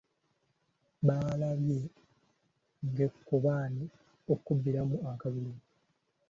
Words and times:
Balabye 1.07 1.81
ng'ekkobaane 2.87 3.83
okubbiramu 4.33 4.97
akalulu. 5.11 5.53